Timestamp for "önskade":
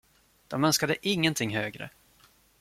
0.63-1.07